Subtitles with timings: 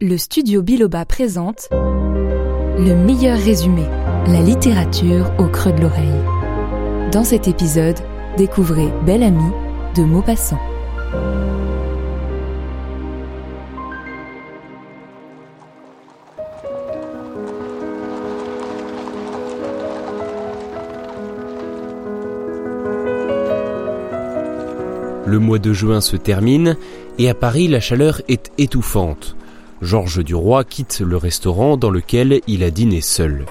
[0.00, 3.82] Le studio Biloba présente Le meilleur résumé,
[4.28, 7.10] la littérature au creux de l'oreille.
[7.10, 7.98] Dans cet épisode,
[8.36, 9.50] découvrez Belle Amie
[9.96, 10.60] de Maupassant.
[25.34, 26.76] Le mois de juin se termine
[27.18, 29.34] et à Paris la chaleur est étouffante.
[29.82, 33.44] Georges Duroy quitte le restaurant dans lequel il a dîné seul.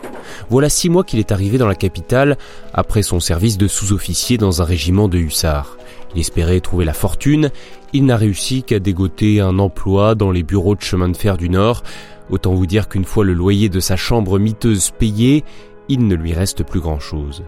[0.49, 2.37] Voilà six mois qu'il est arrivé dans la capitale
[2.73, 5.77] après son service de sous-officier dans un régiment de hussards.
[6.15, 7.49] Il espérait trouver la fortune,
[7.91, 11.49] il n'a réussi qu'à dégoter un emploi dans les bureaux de chemin de fer du
[11.49, 11.83] Nord.
[12.29, 15.43] Autant vous dire qu'une fois le loyer de sa chambre miteuse payé,
[15.89, 17.43] il ne lui reste plus grand-chose.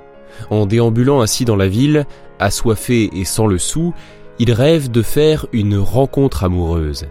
[0.49, 2.05] En déambulant ainsi dans la ville,
[2.37, 3.93] assoiffé et sans le sou,
[4.39, 7.07] il rêve de faire une rencontre amoureuse.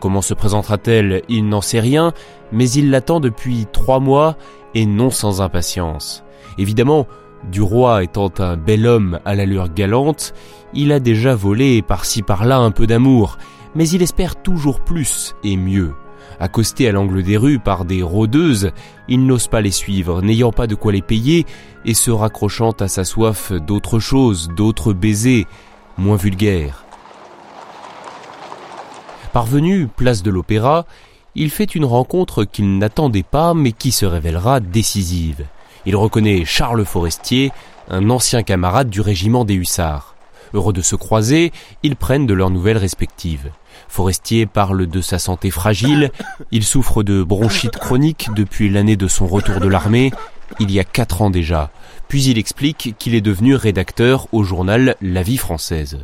[0.00, 1.22] Comment se présentera-t-elle?
[1.28, 2.12] Il n'en sait rien,
[2.52, 4.36] mais il l'attend depuis trois mois
[4.74, 6.24] et non sans impatience.
[6.56, 7.06] Évidemment,
[7.50, 10.34] du roi étant un bel homme à l'allure galante,
[10.74, 13.38] il a déjà volé par-ci par-là un peu d'amour,
[13.74, 15.94] mais il espère toujours plus et mieux.
[16.40, 18.70] Accosté à l'angle des rues par des rôdeuses,
[19.08, 21.46] il n'ose pas les suivre, n'ayant pas de quoi les payer,
[21.84, 25.46] et se raccrochant à sa soif d'autre chose, d'autres baisers,
[25.98, 26.84] moins vulgaires.
[29.32, 30.86] Parvenu place de l'Opéra,
[31.34, 35.44] il fait une rencontre qu'il n'attendait pas mais qui se révélera décisive.
[35.86, 37.52] Il reconnaît Charles Forestier,
[37.90, 40.14] un ancien camarade du régiment des hussards.
[40.54, 43.50] Heureux de se croiser, ils prennent de leurs nouvelles respectives.
[43.88, 46.10] Forestier parle de sa santé fragile,
[46.50, 50.10] il souffre de bronchite chronique depuis l'année de son retour de l'armée,
[50.58, 51.70] il y a quatre ans déjà,
[52.08, 55.98] puis il explique qu'il est devenu rédacteur au journal La Vie française.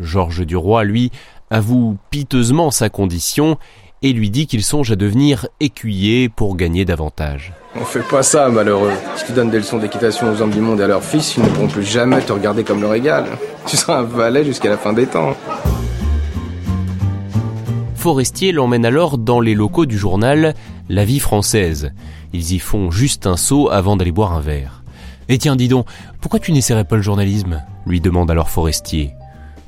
[0.00, 1.12] Georges Duroy, lui,
[1.50, 3.58] avoue piteusement sa condition
[4.02, 7.52] et lui dit qu'il songe à devenir écuyer pour gagner davantage.
[7.76, 8.92] On fait pas ça, malheureux.
[9.16, 11.42] Si tu donnes des leçons d'équitation aux hommes du monde et à leurs fils, ils
[11.42, 13.26] ne pourront plus jamais te regarder comme leur égal.
[13.66, 15.36] Tu seras un valet jusqu'à la fin des temps.
[17.94, 20.54] Forestier l'emmène alors dans les locaux du journal
[20.88, 21.92] La Vie française.
[22.32, 24.81] Ils y font juste un saut avant d'aller boire un verre.
[25.32, 25.86] Et tiens, dis donc,
[26.20, 29.14] pourquoi tu n'essaierais pas le journalisme lui demande alors Forestier.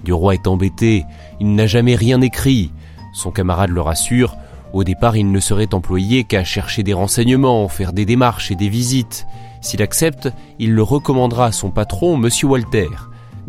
[0.04, 1.06] Duroy est embêté,
[1.41, 2.70] il n'a jamais rien écrit.
[3.14, 4.36] Son camarade le rassure,
[4.75, 8.69] au départ il ne serait employé qu'à chercher des renseignements, faire des démarches et des
[8.69, 9.26] visites.
[9.62, 12.91] S'il accepte, il le recommandera à son patron, Monsieur Walter.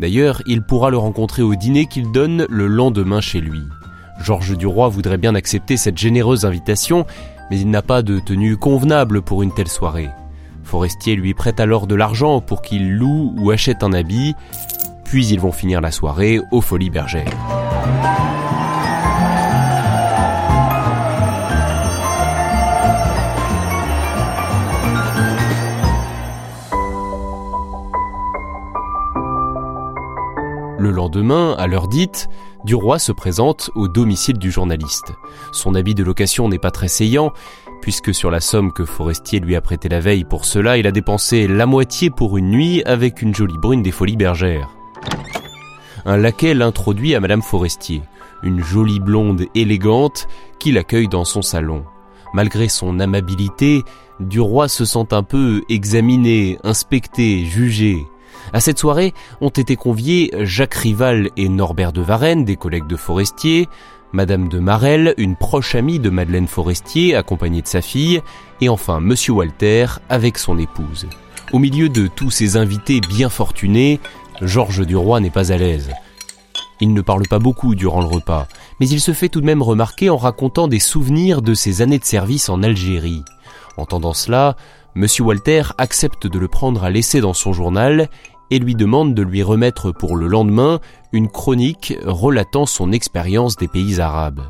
[0.00, 3.60] D'ailleurs, il pourra le rencontrer au dîner qu'il donne le lendemain chez lui.
[4.22, 7.04] Georges Duroy voudrait bien accepter cette généreuse invitation,
[7.50, 10.08] mais il n'a pas de tenue convenable pour une telle soirée.
[10.66, 14.34] Forestier lui prête alors de l'argent pour qu'il loue ou achète un habit,
[15.04, 17.30] puis ils vont finir la soirée aux Folies Bergères.
[30.78, 32.28] Le lendemain, à l'heure dite,
[32.64, 35.12] Duroy se présente au domicile du journaliste.
[35.52, 37.32] Son habit de location n'est pas très saillant,
[37.80, 40.92] puisque sur la somme que Forestier lui a prêtée la veille pour cela, il a
[40.92, 44.70] dépensé la moitié pour une nuit avec une jolie brune des folies bergères.
[46.04, 48.02] Un laquais l'introduit à Madame Forestier,
[48.42, 50.28] une jolie blonde élégante
[50.58, 51.84] qui l'accueille dans son salon.
[52.32, 53.82] Malgré son amabilité,
[54.20, 58.06] Duroy se sent un peu examiné, inspecté, jugé.
[58.52, 62.96] À cette soirée ont été conviés Jacques Rival et Norbert de Varenne, des collègues de
[62.96, 63.68] Forestier,
[64.12, 68.22] Madame de Marelle, une proche amie de Madeleine Forestier, accompagnée de sa fille,
[68.60, 71.06] et enfin Monsieur Walter avec son épouse.
[71.52, 74.00] Au milieu de tous ces invités bien fortunés,
[74.42, 75.90] Georges Duroy n'est pas à l'aise.
[76.80, 78.48] Il ne parle pas beaucoup durant le repas,
[78.80, 81.98] mais il se fait tout de même remarquer en racontant des souvenirs de ses années
[81.98, 83.24] de service en Algérie.
[83.76, 84.56] Entendant cela,
[84.94, 88.08] Monsieur Walter accepte de le prendre à l'essai dans son journal
[88.50, 90.80] et lui demande de lui remettre pour le lendemain
[91.12, 94.42] une chronique relatant son expérience des pays arabes.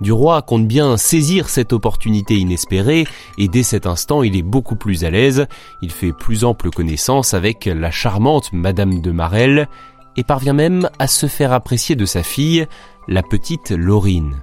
[0.00, 3.06] Duroy compte bien saisir cette opportunité inespérée
[3.38, 5.46] et dès cet instant il est beaucoup plus à l'aise,
[5.82, 9.68] il fait plus ample connaissance avec la charmante Madame de Marelle
[10.16, 12.66] et parvient même à se faire apprécier de sa fille,
[13.08, 14.42] la petite Laurine.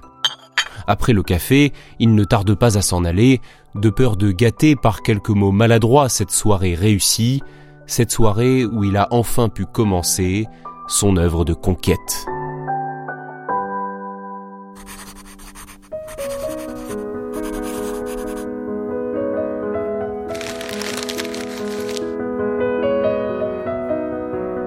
[0.86, 3.40] Après le café, il ne tarde pas à s'en aller,
[3.74, 7.42] de peur de gâter par quelques mots maladroits cette soirée réussie,
[7.88, 10.46] cette soirée où il a enfin pu commencer
[10.86, 12.26] son œuvre de conquête.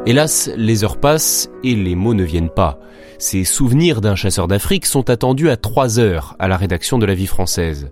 [0.08, 2.80] Hélas, les heures passent et les mots ne viennent pas.
[3.20, 7.14] Ces souvenirs d'un chasseur d'Afrique sont attendus à 3 heures à la rédaction de la
[7.14, 7.92] vie française.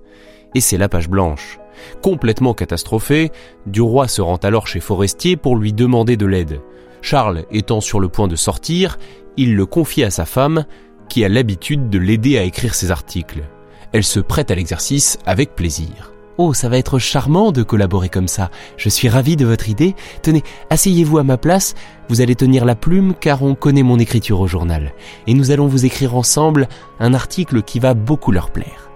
[0.56, 1.60] Et c'est la page blanche.
[2.02, 3.31] Complètement catastrophé,
[3.66, 6.62] Duroy se rend alors chez Forestier pour lui demander de l'aide.
[7.02, 8.98] Charles étant sur le point de sortir,
[9.38, 10.66] il le confie à sa femme,
[11.08, 13.44] qui a l'habitude de l'aider à écrire ses articles.
[13.92, 16.12] Elle se prête à l'exercice avec plaisir.
[16.38, 18.50] Oh, ça va être charmant de collaborer comme ça.
[18.78, 19.94] Je suis ravi de votre idée.
[20.22, 21.76] Tenez, asseyez-vous à ma place.
[22.08, 24.94] Vous allez tenir la plume car on connaît mon écriture au journal.
[25.28, 26.70] Et nous allons vous écrire ensemble
[27.02, 28.90] un article qui va beaucoup leur plaire.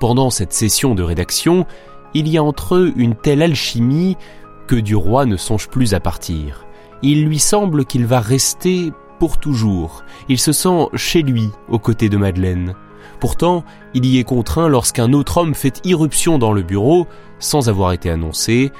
[0.00, 1.66] Pendant cette session de rédaction,
[2.18, 4.16] il y a entre eux une telle alchimie
[4.66, 6.66] que du roi ne songe plus à partir.
[7.02, 10.04] Il lui semble qu'il va rester pour toujours.
[10.28, 12.74] Il se sent chez lui aux côtés de Madeleine.
[13.20, 17.06] Pourtant, il y est contraint lorsqu'un autre homme fait irruption dans le bureau,
[17.38, 18.70] sans avoir été annoncé,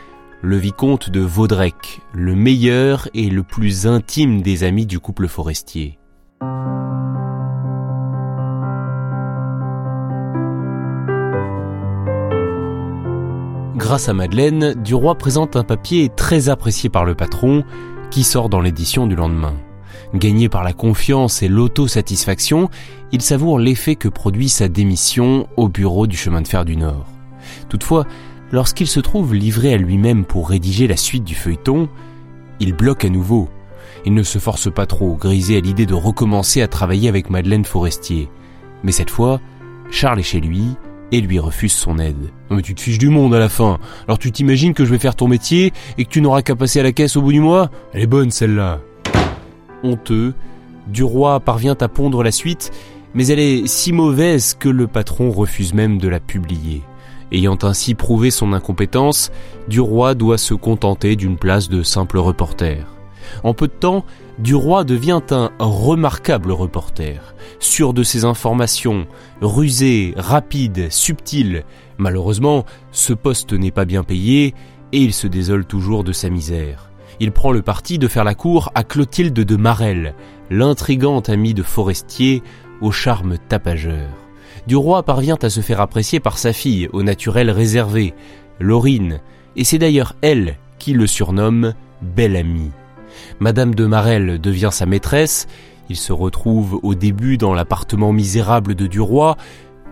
[0.42, 5.98] le vicomte de Vaudrec, le meilleur et le plus intime des amis du couple forestier.
[13.78, 17.62] Grâce à Madeleine, Duroy présente un papier très apprécié par le patron,
[18.10, 19.54] qui sort dans l'édition du lendemain.
[20.14, 22.70] Gagné par la confiance et l'autosatisfaction,
[23.12, 27.06] il savoure l'effet que produit sa démission au bureau du chemin de fer du Nord.
[27.68, 28.04] Toutefois,
[28.50, 31.88] lorsqu'il se trouve livré à lui-même pour rédiger la suite du feuilleton,
[32.58, 33.48] il bloque à nouveau.
[34.04, 37.64] Il ne se force pas trop, grisé à l'idée de recommencer à travailler avec Madeleine
[37.64, 38.28] Forestier.
[38.82, 39.40] Mais cette fois,
[39.92, 40.64] Charles est chez lui
[41.12, 42.30] et lui refuse son aide.
[42.50, 43.78] Non mais tu te fiches du monde à la fin.
[44.06, 46.80] Alors tu t'imagines que je vais faire ton métier et que tu n'auras qu'à passer
[46.80, 47.70] à la caisse au bout du mois?
[47.92, 48.80] Elle est bonne celle-là
[49.82, 50.34] honteux,
[50.88, 52.70] Duroy parvient à pondre la suite,
[53.14, 56.82] mais elle est si mauvaise que le patron refuse même de la publier.
[57.30, 59.30] Ayant ainsi prouvé son incompétence,
[59.68, 62.86] Duroy doit se contenter d'une place de simple reporter.
[63.44, 64.04] En peu de temps,
[64.38, 69.06] Duroy devient un remarquable reporter, sûr de ses informations,
[69.40, 71.64] rusé, rapide, subtil.
[71.98, 74.54] Malheureusement, ce poste n'est pas bien payé
[74.92, 76.88] et il se désole toujours de sa misère
[77.20, 80.14] il prend le parti de faire la cour à Clotilde de Marelle,
[80.50, 82.42] l'intrigante amie de Forestier
[82.80, 84.08] au charme tapageur.
[84.66, 88.14] Du roi parvient à se faire apprécier par sa fille, au naturel réservé,
[88.60, 89.20] Laurine,
[89.56, 92.70] et c'est d'ailleurs elle qui le surnomme Belle Amie.
[93.40, 95.46] Madame de Marelle devient sa maîtresse,
[95.88, 99.36] il se retrouve au début dans l'appartement misérable de Duroy,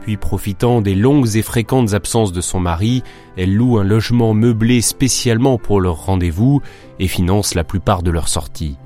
[0.02, 3.02] puis profitant des longues et fréquentes absences de son mari,
[3.36, 6.60] elle loue un logement meublé spécialement pour leur rendez-vous
[6.98, 8.76] et finance la plupart de leurs sorties.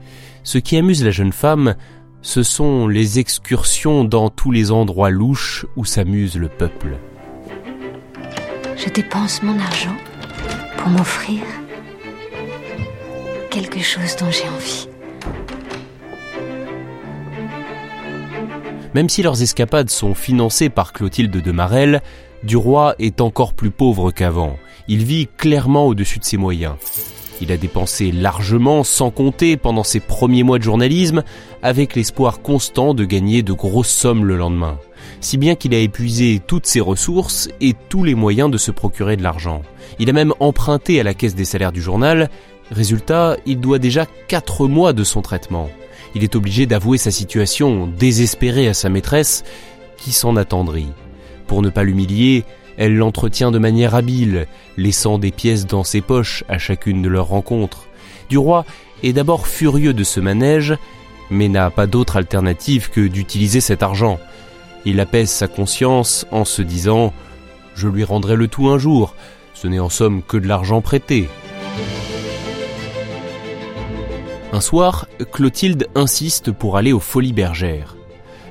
[0.44, 1.74] Ce qui amuse la jeune femme,
[2.22, 6.98] ce sont les excursions dans tous les endroits louches où s'amuse le peuple.
[8.76, 9.96] Je dépense mon argent
[10.78, 11.42] pour m'offrir
[13.50, 14.88] quelque chose dont j'ai envie.
[18.94, 22.02] Même si leurs escapades sont financées par Clotilde de Marelle,
[22.42, 24.56] Duroy est encore plus pauvre qu'avant.
[24.88, 26.74] Il vit clairement au-dessus de ses moyens.
[27.40, 31.22] Il a dépensé largement, sans compter, pendant ses premiers mois de journalisme,
[31.62, 34.78] avec l'espoir constant de gagner de grosses sommes le lendemain.
[35.20, 39.16] Si bien qu'il a épuisé toutes ses ressources et tous les moyens de se procurer
[39.16, 39.62] de l'argent.
[39.98, 42.28] Il a même emprunté à la caisse des salaires du journal.
[42.70, 45.70] Résultat, il doit déjà 4 mois de son traitement
[46.14, 49.44] il est obligé d'avouer sa situation désespérée à sa maîtresse,
[49.96, 50.88] qui s'en attendrit.
[51.46, 52.44] Pour ne pas l'humilier,
[52.76, 54.46] elle l'entretient de manière habile,
[54.76, 57.86] laissant des pièces dans ses poches à chacune de leurs rencontres.
[58.28, 58.64] Duroy
[59.02, 60.74] est d'abord furieux de ce manège,
[61.30, 64.18] mais n'a pas d'autre alternative que d'utiliser cet argent.
[64.84, 67.08] Il apaise sa conscience en se disant⁇
[67.74, 69.14] Je lui rendrai le tout un jour,
[69.52, 71.22] ce n'est en somme que de l'argent prêté⁇
[74.52, 77.96] Un soir, Clotilde insiste pour aller aux Folies Bergères.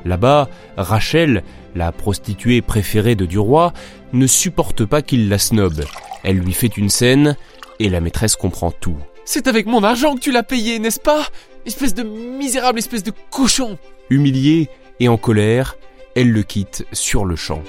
[0.05, 1.43] Là-bas, Rachel,
[1.75, 3.73] la prostituée préférée de Duroy,
[4.13, 5.83] ne supporte pas qu'il la snobe.
[6.23, 7.35] Elle lui fait une scène
[7.79, 8.97] et la maîtresse comprend tout.
[9.25, 11.27] C'est avec mon argent que tu l'as payé, n'est-ce pas?
[11.65, 13.77] Espèce de misérable espèce de cochon
[14.09, 14.69] Humiliée
[15.01, 15.75] et en colère,
[16.15, 17.61] elle le quitte sur le champ.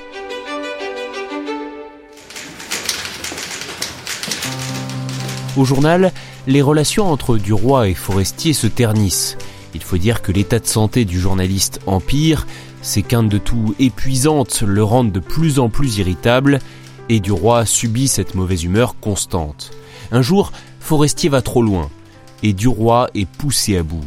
[5.56, 6.12] Au journal,
[6.50, 9.38] les relations entre Duroy et Forestier se ternissent.
[9.72, 12.46] Il faut dire que l'état de santé du journaliste empire,
[12.82, 16.60] Ses quintes de toux épuisantes le rendent de plus en plus irritable
[17.10, 19.70] et Duroy subit cette mauvaise humeur constante.
[20.12, 21.90] Un jour, Forestier va trop loin
[22.42, 24.04] et Duroy est poussé à bout.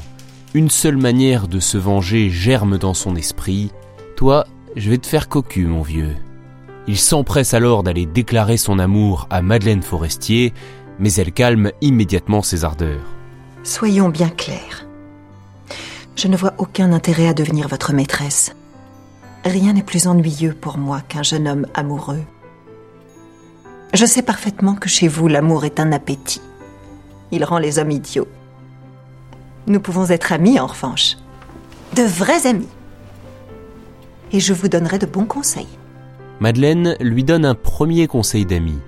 [0.56, 3.72] Une seule manière de se venger germe dans son esprit.
[4.18, 6.16] Toi, je vais te faire cocu, mon vieux.
[6.88, 10.52] Il s'empresse alors d'aller déclarer son amour à Madeleine Forestier,
[11.00, 13.06] mais elle calme immédiatement ses ardeurs.
[13.64, 14.86] Soyons bien clairs.
[16.16, 18.54] Je ne vois aucun intérêt à devenir votre maîtresse.
[19.46, 22.24] Rien n'est plus ennuyeux pour moi qu'un jeune homme amoureux.
[23.94, 26.42] Je sais parfaitement que chez vous, l'amour est un appétit.
[27.32, 28.28] Il rend les hommes idiots.
[29.68, 31.18] Nous pouvons être amis, en revanche.
[31.96, 32.68] De vrais amis.
[34.32, 35.68] Et je vous donnerai de bons conseils.
[36.40, 38.80] Madeleine lui donne un premier conseil d'ami.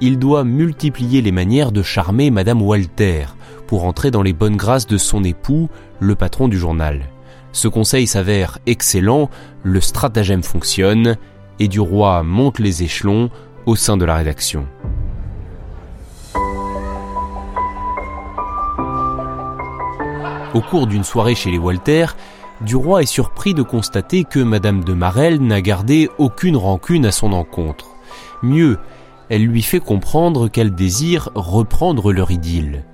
[0.00, 3.26] Il doit multiplier les manières de charmer Madame Walter
[3.66, 7.08] pour entrer dans les bonnes grâces de son époux, le patron du journal.
[7.50, 9.28] Ce conseil s'avère excellent,
[9.64, 11.16] le stratagème fonctionne,
[11.58, 13.30] et du roi monte les échelons
[13.66, 14.66] au sein de la rédaction.
[20.54, 22.06] Au cours d'une soirée chez les Walter,
[22.60, 27.32] Duroy est surpris de constater que Madame de Marelle n'a gardé aucune rancune à son
[27.32, 27.86] encontre.
[28.42, 28.78] Mieux,
[29.30, 32.84] elle lui fait comprendre qu'elle désire reprendre leur idylle.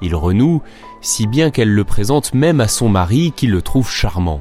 [0.00, 0.62] Il renoue,
[1.00, 4.40] si bien qu'elle le présente même à son mari qui le trouve charmant.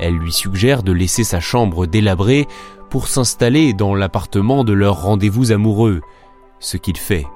[0.00, 2.46] Elle lui suggère de laisser sa chambre délabrée
[2.90, 6.00] pour s'installer dans l'appartement de leur rendez-vous amoureux,
[6.60, 7.26] ce qu'il fait.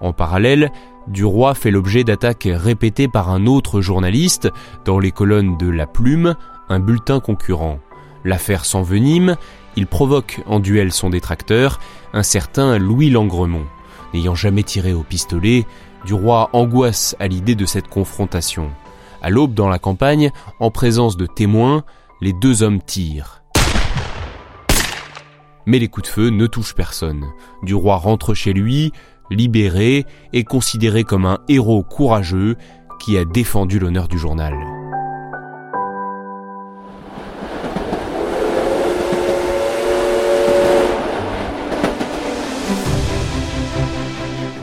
[0.00, 0.70] En parallèle,
[1.08, 4.48] Duroy fait l'objet d'attaques répétées par un autre journaliste
[4.84, 6.34] dans les colonnes de La Plume,
[6.68, 7.78] un bulletin concurrent.
[8.24, 9.36] L'affaire s'envenime,
[9.76, 11.80] il provoque en duel son détracteur,
[12.12, 13.66] un certain Louis Langremont.
[14.12, 15.66] N'ayant jamais tiré au pistolet,
[16.06, 18.70] Duroy angoisse à l'idée de cette confrontation.
[19.22, 21.84] À l'aube dans la campagne, en présence de témoins,
[22.20, 23.42] les deux hommes tirent.
[25.66, 27.24] Mais les coups de feu ne touchent personne.
[27.62, 28.92] Duroy rentre chez lui,
[29.30, 32.56] libéré et considéré comme un héros courageux
[33.00, 34.54] qui a défendu l'honneur du journal.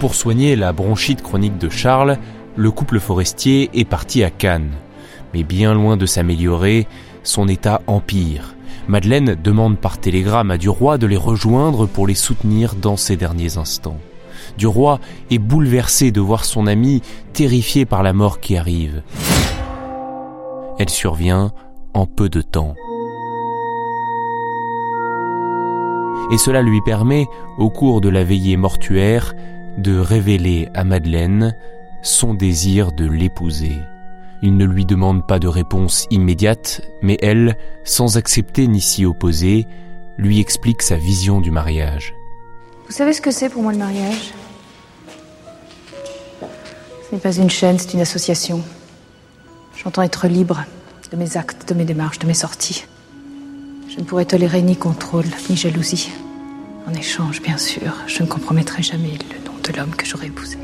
[0.02, 2.18] Pour soigner la bronchite chronique de Charles,
[2.56, 4.72] le couple forestier est parti à Cannes.
[5.32, 6.88] Mais bien loin de s'améliorer,
[7.22, 8.56] son état empire.
[8.88, 13.60] Madeleine demande par télégramme à Duroy de les rejoindre pour les soutenir dans ces derniers
[13.60, 14.00] instants.
[14.58, 17.04] Duroy est bouleversé de voir son ami
[17.34, 19.04] terrifié par la mort qui arrive.
[20.80, 21.52] Elle survient
[21.94, 22.74] en peu de temps.
[26.32, 27.28] Et cela lui permet,
[27.60, 29.36] au cours de la veillée mortuaire,
[29.78, 31.56] de révéler à Madeleine
[32.02, 33.78] son désir de l'épouser.
[34.42, 39.68] Il ne lui demande pas de réponse immédiate, mais elle, sans accepter ni s'y opposer,
[40.18, 42.14] lui explique sa vision du mariage.
[42.88, 44.34] Vous savez ce que c'est pour moi le mariage?
[47.08, 48.62] Ce n'est pas une chaîne, c'est une association.
[49.76, 50.64] J'entends être libre
[51.12, 52.86] de mes actes, de mes démarches, de mes sorties.
[53.90, 56.10] Je ne pourrais tolérer ni contrôle, ni jalousie.
[56.88, 60.58] En échange, bien sûr, je ne compromettrai jamais le de l'homme que j'aurais épousé.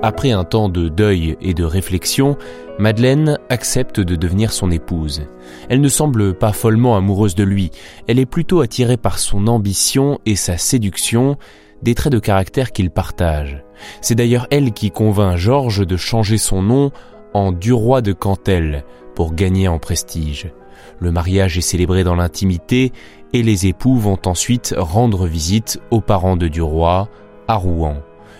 [0.00, 2.36] Après un temps de deuil et de réflexion,
[2.78, 5.22] Madeleine accepte de devenir son épouse.
[5.68, 7.72] Elle ne semble pas follement amoureuse de lui,
[8.06, 11.36] elle est plutôt attirée par son ambition et sa séduction,
[11.82, 13.64] des traits de caractère qu'il partage.
[14.00, 16.92] C'est d'ailleurs elle qui convainc Georges de changer son nom
[17.34, 18.84] en Duroy de Cantel
[19.16, 20.52] pour gagner en prestige.
[21.00, 22.92] Le mariage est célébré dans l'intimité
[23.32, 27.08] et les époux vont ensuite rendre visite aux parents de Duroy
[27.46, 27.96] à Rouen.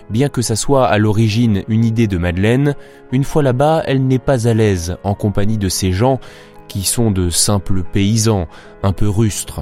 [0.09, 2.75] Bien que ça soit à l'origine une idée de Madeleine,
[3.11, 6.19] une fois là-bas, elle n'est pas à l'aise en compagnie de ces gens
[6.67, 8.47] qui sont de simples paysans,
[8.83, 9.61] un peu rustres.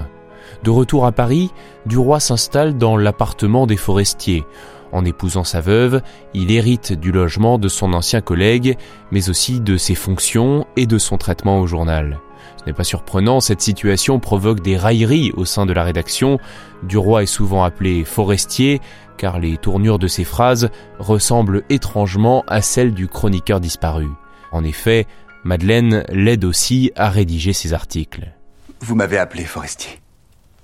[0.63, 1.51] De retour à Paris,
[1.86, 4.46] Duroy s'installe dans l'appartement des forestiers.
[4.94, 6.01] En épousant sa veuve,
[6.34, 8.77] il hérite du logement de son ancien collègue,
[9.12, 12.20] mais aussi de ses fonctions et de son traitement au journal.
[12.68, 16.38] Ce n'est pas surprenant, cette situation provoque des railleries au sein de la rédaction.
[16.84, 18.82] Duroy est souvent appelé forestier,
[19.16, 20.70] car les tournures de ses phrases
[21.00, 24.10] ressemblent étrangement à celles du chroniqueur disparu.
[24.52, 25.08] En effet,
[25.46, 28.34] Madeleine l'aide aussi à rédiger ses articles.
[28.82, 30.02] Vous m'avez appelé Forestier.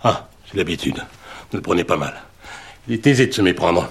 [0.04, 0.98] Ah, j'ai l'habitude.
[1.54, 2.16] Ne le prenez pas mal.
[2.90, 3.88] Il est aisé de se méprendre.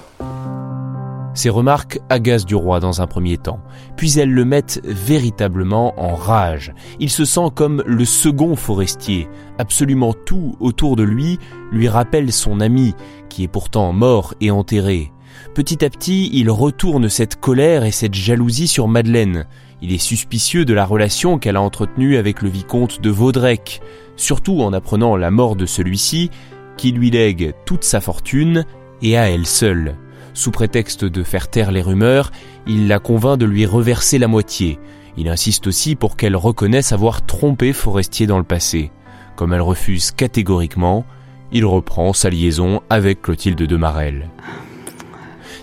[1.34, 3.60] Ces remarques agacent du roi dans un premier temps,
[3.96, 6.74] puis elles le mettent véritablement en rage.
[7.00, 9.28] Il se sent comme le second forestier.
[9.58, 11.38] Absolument tout autour de lui
[11.70, 12.94] lui rappelle son ami,
[13.30, 15.10] qui est pourtant mort et enterré.
[15.54, 19.46] Petit à petit, il retourne cette colère et cette jalousie sur Madeleine.
[19.80, 23.80] Il est suspicieux de la relation qu'elle a entretenue avec le vicomte de Vaudrec,
[24.16, 26.30] surtout en apprenant la mort de celui-ci,
[26.76, 28.66] qui lui lègue toute sa fortune
[29.00, 29.96] et à elle seule.
[30.34, 32.32] Sous prétexte de faire taire les rumeurs,
[32.66, 34.78] il la convainc de lui reverser la moitié.
[35.16, 38.90] Il insiste aussi pour qu'elle reconnaisse avoir trompé Forestier dans le passé.
[39.36, 41.04] Comme elle refuse catégoriquement,
[41.52, 44.30] il reprend sa liaison avec Clotilde de Marelle.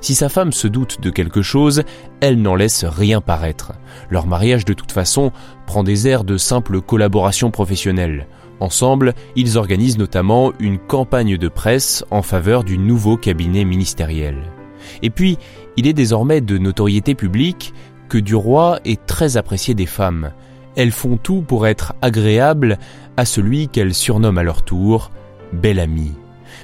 [0.01, 1.83] Si sa femme se doute de quelque chose,
[2.21, 3.73] elle n'en laisse rien paraître.
[4.09, 5.31] Leur mariage de toute façon
[5.65, 8.27] prend des airs de simple collaboration professionnelle.
[8.59, 14.37] Ensemble, ils organisent notamment une campagne de presse en faveur du nouveau cabinet ministériel.
[15.01, 15.37] Et puis,
[15.77, 17.73] il est désormais de notoriété publique
[18.09, 20.31] que Duroy est très apprécié des femmes.
[20.75, 22.77] Elles font tout pour être agréables
[23.17, 25.11] à celui qu'elles surnomment à leur tour
[25.53, 26.13] Belle Amie.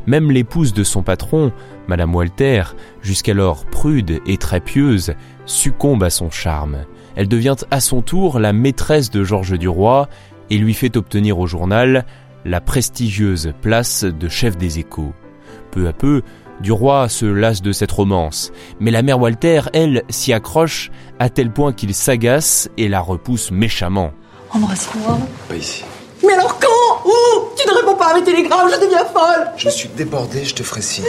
[0.07, 1.51] Même l'épouse de son patron,
[1.87, 2.63] Madame Walter,
[3.01, 5.13] jusqu'alors prude et très pieuse,
[5.45, 6.85] succombe à son charme.
[7.15, 10.07] Elle devient à son tour la maîtresse de Georges Duroy
[10.49, 12.05] et lui fait obtenir au journal
[12.43, 15.13] la prestigieuse place de chef des échos.
[15.71, 16.21] Peu à peu,
[16.61, 21.51] Duroy se lasse de cette romance, mais la mère Walter, elle, s'y accroche à tel
[21.51, 24.11] point qu'il s'agace et la repousse méchamment.
[24.51, 25.17] Embrasse-moi.
[25.49, 25.83] Pas ici.
[26.25, 27.13] Mais alors quand Où
[27.57, 30.63] Tu ne réponds pas à mes télégrammes, je deviens folle Je suis débordé, je te
[30.63, 31.05] ferai signe.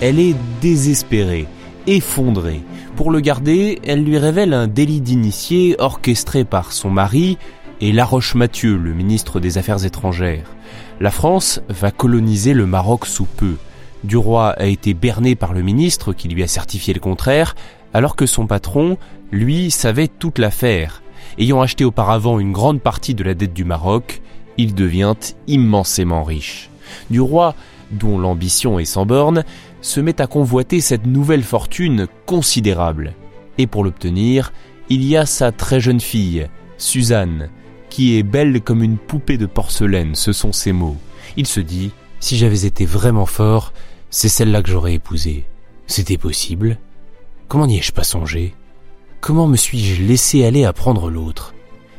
[0.00, 1.46] Elle est désespérée,
[1.86, 2.62] effondrée.
[2.96, 7.38] Pour le garder, elle lui révèle un délit d'initié orchestré par son mari
[7.82, 10.46] et Laroche Mathieu, le ministre des Affaires étrangères.
[11.00, 13.56] La France va coloniser le Maroc sous peu.
[14.04, 17.56] Duroy a été berné par le ministre qui lui a certifié le contraire,
[17.92, 18.98] alors que son patron,
[19.32, 21.02] lui, savait toute l'affaire.
[21.38, 24.22] Ayant acheté auparavant une grande partie de la dette du Maroc,
[24.58, 25.16] il devient
[25.48, 26.70] immensément riche.
[27.10, 27.52] Duroy,
[27.90, 29.42] dont l'ambition est sans borne,
[29.80, 33.14] se met à convoiter cette nouvelle fortune considérable.
[33.58, 34.52] Et pour l'obtenir,
[34.88, 36.46] il y a sa très jeune fille,
[36.78, 37.48] Suzanne,
[37.92, 40.96] qui est belle comme une poupée de porcelaine, ce sont ses mots.
[41.36, 43.74] Il se dit, si j'avais été vraiment fort,
[44.08, 45.44] c'est celle-là que j'aurais épousée.
[45.86, 46.78] C'était possible
[47.48, 48.54] Comment n'y ai-je pas songé?
[49.20, 51.54] Comment me suis-je laissé aller à prendre l'autre?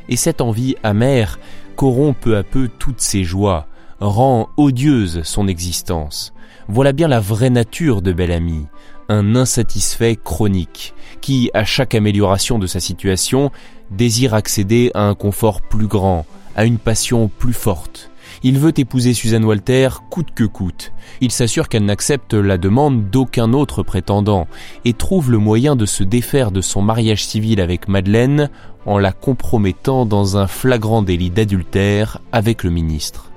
[0.10, 1.38] Et cette envie amère
[1.76, 3.68] corrompt peu à peu toutes ses joies,
[4.00, 6.34] rend odieuse son existence.
[6.68, 8.66] Voilà bien la vraie nature de Bellamy,
[9.10, 13.52] un insatisfait chronique, qui, à chaque amélioration de sa situation,
[13.96, 16.26] désire accéder à un confort plus grand,
[16.56, 18.10] à une passion plus forte.
[18.42, 20.92] Il veut épouser Suzanne Walter coûte que coûte.
[21.22, 24.48] Il s'assure qu'elle n'accepte la demande d'aucun autre prétendant
[24.86, 28.50] et trouve le moyen de se défaire de son mariage civil avec Madeleine
[28.86, 33.32] en la compromettant dans un flagrant délit d'adultère avec le ministre.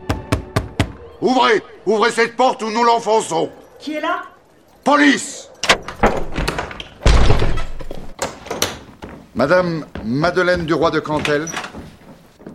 [1.21, 4.23] Ouvrez Ouvrez cette porte ou nous l'enfonçons Qui est là?
[4.83, 5.51] Police
[9.37, 11.47] Madame Madeleine du roi de Cantel,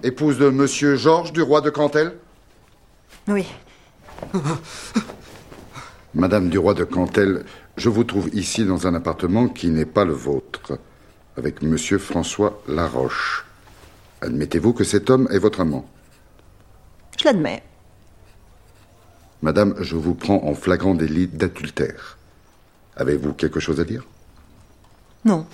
[0.02, 2.18] épouse de Monsieur Georges du roi de Cantel
[3.28, 3.46] Oui.
[6.16, 7.46] Madame du roi de Cantel,
[7.78, 10.80] je vous trouve ici dans un appartement qui n'est pas le vôtre,
[11.38, 13.46] avec Monsieur François Laroche.
[14.22, 15.88] Admettez-vous que cet homme est votre amant
[17.20, 17.62] Je l'admets.
[19.44, 22.18] Madame, je vous prends en flagrant délit d'adultère.
[22.96, 24.04] Avez-vous quelque chose à dire?
[25.26, 25.46] Non.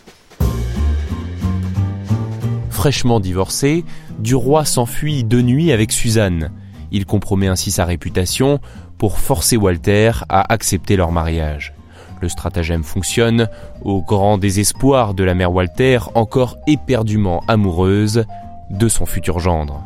[2.77, 3.83] Fraîchement divorcé,
[4.19, 6.51] Duroy s'enfuit de nuit avec Suzanne.
[6.91, 8.59] Il compromet ainsi sa réputation
[8.99, 11.73] pour forcer Walter à accepter leur mariage.
[12.21, 13.49] Le stratagème fonctionne
[13.81, 18.25] au grand désespoir de la mère Walter, encore éperdument amoureuse
[18.69, 19.81] de son futur gendre.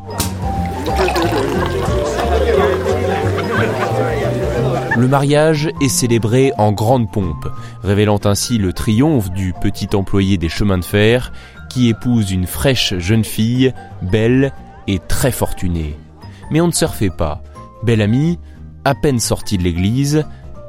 [4.98, 7.48] Le mariage est célébré en grande pompe,
[7.84, 11.32] révélant ainsi le triomphe du petit employé des chemins de fer
[11.72, 14.52] qui épouse une fraîche jeune fille, belle
[14.88, 15.98] et très fortunée.
[16.52, 17.42] Mais on ne se refait pas.
[17.84, 18.40] Belle amie,
[18.84, 20.26] à peine sorti de l'église,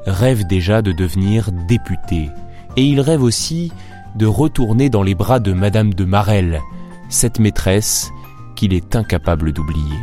[0.06, 2.30] rêve déjà de devenir député.
[2.76, 3.72] Et il rêve aussi
[4.14, 6.60] de retourner dans les bras de Madame de Marelle,
[7.08, 8.10] cette maîtresse
[8.54, 9.98] qu'il est incapable d'oublier.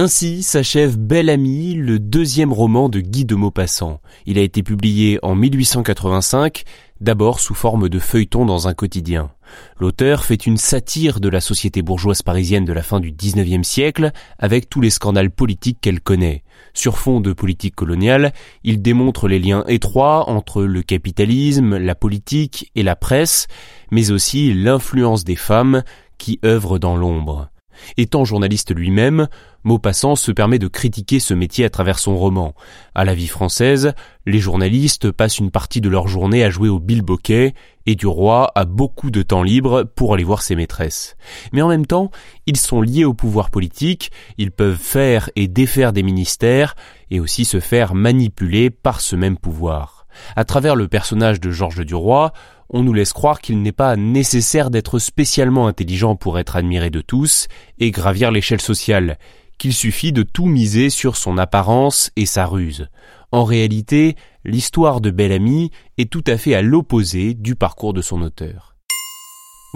[0.00, 4.00] Ainsi s'achève Belle Amie, le deuxième roman de Guy de Maupassant.
[4.26, 6.62] Il a été publié en 1885,
[7.00, 9.32] d'abord sous forme de feuilleton dans un quotidien.
[9.80, 14.12] L'auteur fait une satire de la société bourgeoise parisienne de la fin du XIXe siècle,
[14.38, 16.44] avec tous les scandales politiques qu'elle connaît.
[16.74, 18.32] Sur fond de politique coloniale,
[18.62, 23.48] il démontre les liens étroits entre le capitalisme, la politique et la presse,
[23.90, 25.82] mais aussi l'influence des femmes
[26.18, 27.50] qui œuvrent dans l'ombre.
[27.96, 29.28] Étant journaliste lui-même,
[29.64, 32.54] Maupassant se permet de critiquer ce métier à travers son roman.
[32.94, 33.92] À la vie française,
[34.24, 38.52] les journalistes passent une partie de leur journée à jouer au bilboquet et du roi
[38.54, 41.16] a beaucoup de temps libre pour aller voir ses maîtresses.
[41.52, 42.10] Mais en même temps,
[42.46, 46.76] ils sont liés au pouvoir politique, ils peuvent faire et défaire des ministères
[47.10, 49.97] et aussi se faire manipuler par ce même pouvoir.
[50.36, 52.32] À travers le personnage de Georges Duroy,
[52.70, 57.00] on nous laisse croire qu'il n'est pas nécessaire d'être spécialement intelligent pour être admiré de
[57.00, 59.18] tous et gravir l'échelle sociale,
[59.58, 62.88] qu'il suffit de tout miser sur son apparence et sa ruse.
[63.32, 68.22] En réalité, l'histoire de Bellamy est tout à fait à l'opposé du parcours de son
[68.22, 68.77] auteur.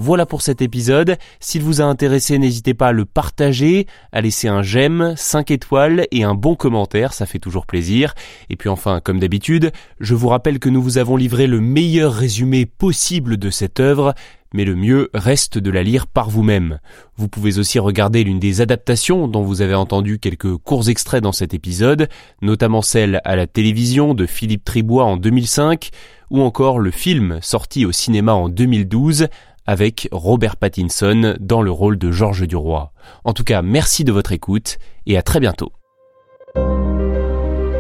[0.05, 1.17] Voilà pour cet épisode.
[1.39, 6.09] S'il vous a intéressé, n'hésitez pas à le partager, à laisser un j'aime, 5 étoiles
[6.11, 8.13] et un bon commentaire, ça fait toujours plaisir.
[8.51, 12.15] Et puis enfin, comme d'habitude, je vous rappelle que nous vous avons livré le meilleur
[12.15, 14.13] résumé possible de cette œuvre,
[14.53, 16.81] mais le mieux reste de la lire par vous-même.
[17.17, 21.31] Vous pouvez aussi regarder l'une des adaptations dont vous avez entendu quelques courts extraits dans
[21.31, 22.09] cet épisode,
[22.41, 25.91] notamment celle à la télévision de Philippe Tribois en 2005,
[26.31, 29.29] ou encore le film sorti au cinéma en 2012
[29.73, 32.93] avec Robert Pattinson dans le rôle de Georges Duroy.
[33.25, 35.73] En tout cas, merci de votre écoute et à très bientôt.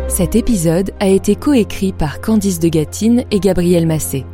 [0.09, 4.24] Cet épisode a été coécrit par Candice de Gatine et Gabriel Massé.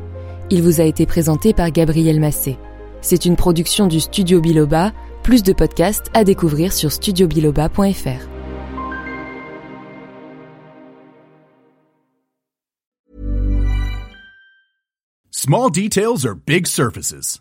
[0.51, 2.59] Il vous a été présenté par Gabriel Massé.
[3.01, 4.93] C'est une production du Studio Biloba.
[5.25, 8.29] Plus de podcasts à découvrir sur studiobiloba.fr.
[15.33, 17.41] Small details are big surfaces.